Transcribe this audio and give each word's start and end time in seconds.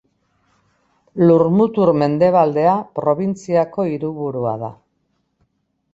Lurmutur 1.25 1.91
Mendebaldea 2.03 2.73
probintziako 3.01 3.89
hiriburua 3.91 4.59
da. 4.67 4.75